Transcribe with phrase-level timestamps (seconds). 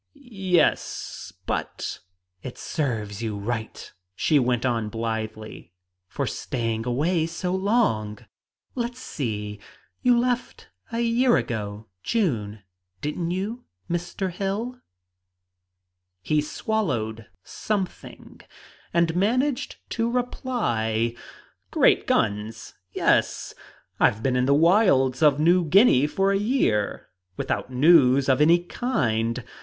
[0.15, 1.99] "Yes, but"
[2.41, 5.73] "It serves you right," she went on blithely,
[6.07, 8.17] "for staying away so long.
[8.73, 9.59] Let's see
[10.01, 12.63] you left a year ago June,
[12.99, 14.31] didn't you, Mr.
[14.31, 14.81] Hill?"
[16.23, 18.41] He swallowed something
[18.95, 21.13] and managed to reply,
[21.69, 23.53] "Great guns, yes!
[23.99, 28.63] I've been in the wilds of New Guinea for a year without news of any
[28.63, 29.43] kind!